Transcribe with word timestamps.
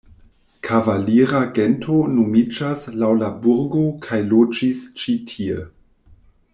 Kavalira 0.67 1.41
gento 1.57 1.97
nomiĝas 2.13 2.87
laŭ 3.03 3.11
la 3.19 3.29
burgo 3.45 3.83
kaj 4.07 4.21
loĝis 4.33 4.83
ĉi-tie. 5.03 5.61